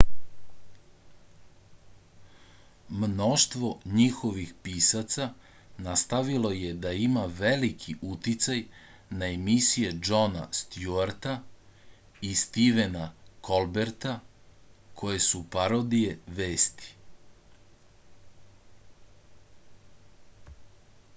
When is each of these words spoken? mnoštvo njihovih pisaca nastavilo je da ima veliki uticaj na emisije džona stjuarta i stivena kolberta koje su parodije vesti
mnoštvo 3.01 3.67
njihovih 3.97 4.53
pisaca 4.67 5.27
nastavilo 5.87 6.51
je 6.61 6.71
da 6.85 6.93
ima 7.01 7.25
veliki 7.41 7.95
uticaj 8.15 8.57
na 9.21 9.29
emisije 9.35 9.91
džona 10.09 10.47
stjuarta 10.61 11.35
i 12.31 12.33
stivena 12.43 13.05
kolberta 13.51 14.17
koje 15.03 15.23
su 15.29 15.43
parodije 15.59 16.19
vesti 16.41 16.91